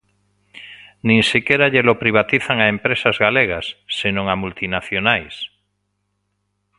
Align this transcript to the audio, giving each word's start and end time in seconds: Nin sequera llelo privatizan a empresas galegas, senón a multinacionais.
Nin 1.07 1.21
sequera 1.29 1.69
llelo 1.73 1.93
privatizan 2.03 2.57
a 2.61 2.69
empresas 2.73 3.15
galegas, 3.25 3.65
senón 3.99 4.25
a 4.33 4.35
multinacionais. 4.43 5.35